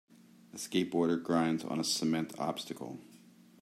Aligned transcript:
A 0.51 0.57
skateboarder 0.57 1.21
grinds 1.21 1.63
on 1.63 1.79
a 1.79 1.83
cement 1.83 2.33
obstacle. 2.39 2.97